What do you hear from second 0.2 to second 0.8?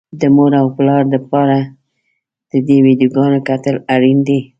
مور او